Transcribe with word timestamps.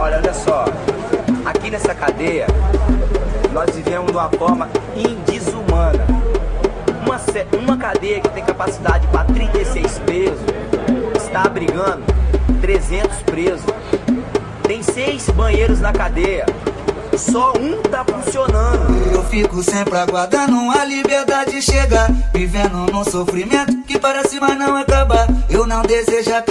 Olha, 0.00 0.16
olha 0.16 0.32
só. 0.32 0.64
Aqui 1.44 1.70
nessa 1.70 1.94
cadeia, 1.94 2.46
nós 3.52 3.68
vivemos 3.76 4.06
de 4.06 4.16
uma 4.16 4.30
forma 4.30 4.66
indesumana. 4.96 6.06
Uma, 7.04 7.20
uma 7.62 7.76
cadeia 7.76 8.18
que 8.18 8.30
tem 8.30 8.42
capacidade 8.42 9.06
para 9.08 9.24
36 9.24 9.98
presos 9.98 10.40
está 11.18 11.42
abrigando 11.42 12.02
300 12.62 13.14
presos. 13.24 13.66
Tem 14.62 14.82
seis 14.82 15.28
banheiros 15.28 15.80
na 15.80 15.92
cadeia. 15.92 16.46
Só 17.16 17.52
um 17.58 17.82
tá 17.82 18.04
funcionando. 18.04 19.14
Eu 19.14 19.22
fico 19.24 19.62
sempre 19.62 19.96
aguardando 19.96 20.70
a 20.70 20.84
liberdade 20.84 21.60
chegar. 21.60 22.10
Vivendo 22.32 22.90
num 22.92 23.04
sofrimento 23.04 23.82
que 23.82 23.98
parece 23.98 24.40
mais 24.40 24.58
não 24.58 24.76
acabar. 24.76 25.26
Eu 25.48 25.66
não 25.66 25.82
desejo 25.82 26.30
a 26.32 26.42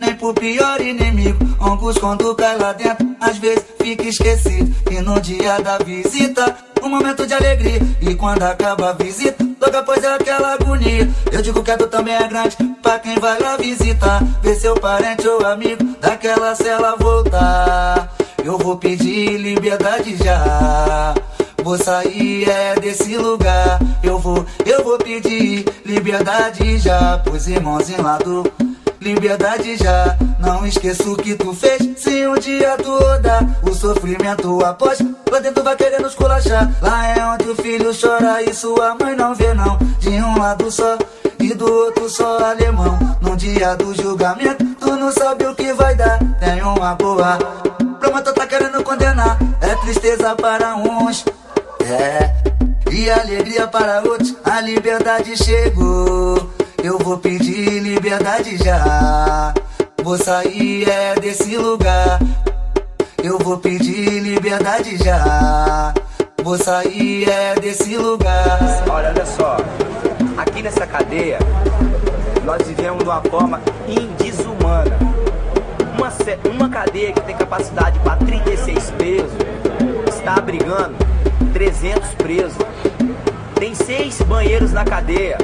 nem 0.00 0.14
pro 0.14 0.34
pior 0.34 0.80
inimigo. 0.80 1.38
Ongos 1.60 1.96
quando 1.98 2.34
cai 2.34 2.58
lá 2.58 2.72
dentro, 2.72 3.06
às 3.20 3.38
vezes 3.38 3.64
fica 3.80 4.04
esquecido. 4.04 4.74
E 4.90 5.00
no 5.00 5.20
dia 5.20 5.60
da 5.60 5.78
visita, 5.78 6.56
um 6.82 6.88
momento 6.88 7.26
de 7.26 7.34
alegria. 7.34 7.80
E 8.00 8.14
quando 8.14 8.42
acaba 8.42 8.90
a 8.90 8.92
visita, 8.92 9.44
logo 9.60 9.76
após 9.76 10.02
é 10.02 10.14
aquela 10.14 10.54
agonia. 10.54 11.08
Eu 11.30 11.40
digo 11.40 11.62
que 11.62 11.70
a 11.70 11.76
dor 11.76 11.88
também 11.88 12.14
é 12.14 12.28
grande 12.28 12.56
pra 12.82 12.98
quem 12.98 13.16
vai 13.16 13.40
lá 13.40 13.56
visitar. 13.56 14.22
Ver 14.42 14.56
seu 14.56 14.74
parente 14.74 15.26
ou 15.26 15.46
amigo 15.46 15.84
daquela 16.00 16.54
cela 16.54 16.96
voltar. 16.96 18.12
Eu 18.44 18.58
vou 18.58 18.76
pedir 18.76 19.36
liberdade 19.38 20.16
já. 20.16 21.14
Vou 21.62 21.78
sair 21.78 22.48
é 22.48 22.74
desse 22.74 23.16
lugar. 23.16 23.78
Eu 24.02 24.18
vou, 24.18 24.44
eu 24.66 24.82
vou 24.82 24.98
pedir 24.98 25.64
liberdade 25.84 26.78
já. 26.78 27.18
Pros 27.18 27.46
irmãos 27.46 27.88
em 27.88 27.96
lado. 27.96 28.44
Liberdade 29.00 29.76
já, 29.76 30.16
não 30.38 30.64
esqueço 30.64 31.12
o 31.12 31.16
que 31.16 31.34
tu 31.34 31.52
fez. 31.52 31.82
Se 31.98 32.24
um 32.24 32.36
dia 32.36 32.76
tu 32.76 32.92
o 33.68 33.74
sofrimento 33.74 34.64
após, 34.64 35.00
lá 35.28 35.40
dentro 35.40 35.64
vai 35.64 35.74
querendo 35.74 36.06
esculachar. 36.06 36.70
Lá 36.80 37.08
é 37.08 37.24
onde 37.26 37.50
o 37.50 37.56
filho 37.56 37.90
chora 38.00 38.42
e 38.42 38.54
sua 38.54 38.94
mãe 38.94 39.16
não 39.16 39.34
vê, 39.34 39.52
não. 39.54 39.76
De 39.98 40.10
um 40.10 40.38
lado 40.38 40.70
só 40.70 40.96
e 41.40 41.52
do 41.52 41.64
outro 41.64 42.08
só 42.08 42.38
alemão. 42.38 42.96
No 43.20 43.36
dia 43.36 43.74
do 43.74 43.92
julgamento, 43.92 44.64
tu 44.78 44.96
não 44.96 45.10
sabe 45.10 45.46
o 45.46 45.54
que 45.54 45.72
vai 45.72 45.96
dar. 45.96 46.20
Tem 46.38 46.62
uma 46.62 46.94
boa 46.94 47.38
promotor 48.02 48.34
tá 48.34 48.46
querendo 48.48 48.82
condenar. 48.82 49.38
É 49.60 49.76
tristeza 49.76 50.34
para 50.34 50.74
uns, 50.74 51.24
é. 51.80 52.34
E 52.90 53.08
alegria 53.08 53.68
para 53.68 54.00
outros. 54.00 54.34
A 54.44 54.60
liberdade 54.60 55.36
chegou. 55.36 56.50
Eu 56.82 56.98
vou 56.98 57.18
pedir 57.18 57.78
liberdade 57.80 58.56
já. 58.58 59.54
Vou 60.02 60.18
sair 60.18 60.88
é 60.88 61.14
desse 61.14 61.56
lugar. 61.56 62.18
Eu 63.22 63.38
vou 63.38 63.58
pedir 63.58 64.20
liberdade 64.20 64.96
já. 64.96 65.94
Vou 66.42 66.58
sair 66.58 67.28
é 67.30 67.54
desse 67.54 67.96
lugar. 67.96 68.58
Olha, 68.90 69.10
olha 69.10 69.26
só. 69.26 69.56
Aqui 70.36 70.60
nessa 70.60 70.86
cadeia, 70.86 71.38
nós 72.44 72.66
vivemos 72.66 72.98
de 72.98 73.08
uma 73.08 73.22
forma 73.22 73.60
indesumana 73.86 74.31
que 77.10 77.20
tem 77.22 77.36
capacidade 77.36 77.98
para 78.00 78.16
36 78.18 78.90
presos 78.92 79.32
está 80.22 80.34
abrigando 80.34 80.94
300 81.52 82.14
presos. 82.14 82.58
Tem 83.56 83.74
seis 83.74 84.20
banheiros 84.22 84.72
na 84.72 84.84
cadeia. 84.84 85.36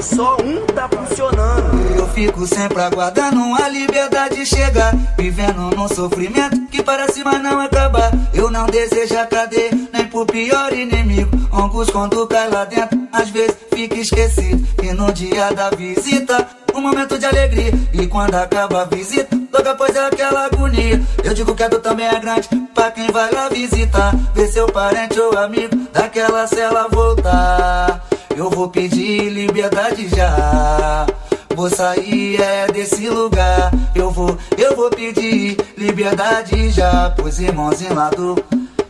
Só 0.00 0.36
um 0.36 0.64
tá 0.66 0.88
funcionando. 0.88 1.96
Eu 1.96 2.06
fico 2.08 2.46
sempre 2.46 2.80
aguardando 2.80 3.40
a 3.60 3.68
liberdade 3.68 4.46
chegar. 4.46 4.94
Vivendo 5.16 5.74
num 5.74 5.88
sofrimento 5.88 6.66
que 6.66 6.82
parece 6.82 7.24
mais 7.24 7.42
não 7.42 7.60
acabar. 7.60 8.12
Eu 8.32 8.50
não 8.50 8.66
desejo 8.66 9.18
a 9.18 9.26
cadeia, 9.26 9.70
nem 9.92 10.06
pro 10.06 10.26
pior 10.26 10.72
inimigo. 10.72 11.30
Ongos 11.52 11.90
quando 11.90 12.26
cai 12.26 12.48
lá 12.48 12.64
dentro, 12.64 13.00
às 13.12 13.30
vezes 13.30 13.56
fica 13.72 13.96
esquecido. 13.96 14.64
E 14.82 14.92
no 14.92 15.12
dia 15.12 15.52
da 15.52 15.70
visita, 15.70 16.46
um 16.74 16.80
momento 16.80 17.18
de 17.18 17.26
alegria. 17.26 17.72
E 17.92 18.06
quando 18.06 18.34
acaba 18.34 18.82
a 18.82 18.84
visita, 18.84 19.43
logo 19.54 19.68
após 19.68 19.96
aquela 19.96 20.46
agonia. 20.46 21.00
Eu 21.22 21.32
digo 21.32 21.54
que 21.54 21.62
a 21.62 21.68
dor 21.68 21.80
também 21.80 22.06
é 22.06 22.18
grande 22.18 22.48
pra 22.74 22.90
quem 22.90 23.06
vai 23.10 23.32
lá 23.32 23.48
visitar. 23.48 24.12
Ver 24.34 24.48
seu 24.48 24.66
parente 24.66 25.18
ou 25.20 25.38
amigo 25.38 25.76
daquela 25.92 26.46
cela 26.46 26.88
voltar. 26.88 28.04
Eu 28.36 28.50
vou 28.50 28.68
pedir 28.68 29.28
liberdade 29.30 30.08
já. 30.08 31.06
Vou 31.54 31.70
sair 31.70 32.40
é 32.40 32.66
desse 32.66 33.08
lugar. 33.08 33.70
Eu 33.94 34.10
vou, 34.10 34.36
eu 34.58 34.74
vou 34.74 34.90
pedir 34.90 35.56
liberdade 35.78 36.70
já. 36.70 37.10
Pros 37.10 37.38
irmãos 37.38 37.80
em 37.80 37.90
lado. 37.90 38.34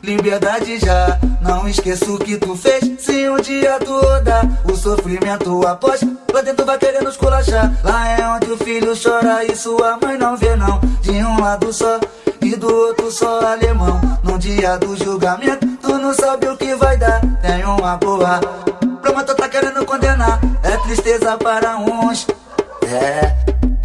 Liberdade 0.05 0.79
já, 0.79 1.19
não 1.41 1.67
esqueço 1.67 2.15
o 2.15 2.19
que 2.19 2.37
tu 2.37 2.55
fez. 2.55 2.85
Se 2.99 3.27
um 3.31 3.39
dia 3.39 3.79
tu 3.79 3.91
rodar 3.91 4.47
o 4.71 4.77
sofrimento 4.77 5.67
após, 5.67 6.03
lá 6.31 6.43
dentro 6.43 6.67
vai 6.67 6.77
querendo 6.77 7.09
esculachar. 7.09 7.73
Lá 7.83 8.07
é 8.11 8.29
onde 8.29 8.53
o 8.53 8.59
filho 8.59 8.93
chora 9.03 9.47
e 9.47 9.57
sua 9.57 9.97
mãe 9.97 10.19
não 10.19 10.37
vê, 10.37 10.55
não. 10.57 10.79
De 11.01 11.11
um 11.11 11.41
lado 11.41 11.73
só 11.73 11.99
e 12.43 12.55
do 12.55 12.71
outro 12.71 13.11
só 13.11 13.41
alemão. 13.47 13.99
No 14.23 14.39
dia 14.39 14.77
do 14.77 14.95
julgamento, 14.95 15.67
tu 15.81 15.95
não 15.97 16.13
sabe 16.13 16.49
o 16.49 16.57
que 16.59 16.75
vai 16.75 16.99
dar. 16.99 17.23
Tem 17.41 17.65
uma 17.65 17.97
boa 17.97 18.41
promotor 19.01 19.35
tá 19.37 19.49
querendo 19.49 19.87
condenar. 19.87 20.39
É 20.63 20.77
tristeza 20.87 21.39
para 21.39 21.79
uns, 21.79 22.27
é. 22.83 23.35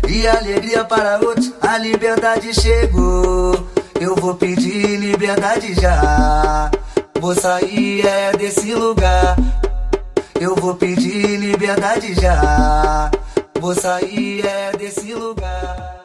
E 0.05 0.27
alegria 0.27 0.83
para 0.83 1.17
outros. 1.19 1.53
A 1.61 1.77
liberdade 1.77 2.53
chegou. 2.53 3.68
Eu 3.99 4.15
vou 4.15 4.33
pedir 4.33 4.97
liberdade 4.97 5.73
já. 5.73 6.71
Vou 7.19 7.35
sair 7.35 8.05
é 8.05 8.31
desse 8.31 8.73
lugar. 8.73 9.35
Eu 10.39 10.55
vou 10.55 10.73
pedir 10.75 11.37
liberdade 11.37 12.13
já. 12.13 13.11
Vou 13.59 13.75
sair 13.75 14.45
é 14.45 14.71
desse 14.77 15.13
lugar. 15.13 15.98